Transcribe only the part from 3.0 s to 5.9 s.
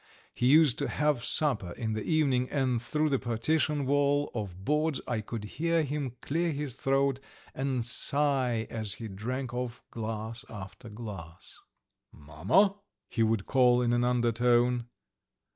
the partition wall of boards I could hear